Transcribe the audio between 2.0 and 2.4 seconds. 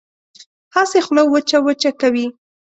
کوي.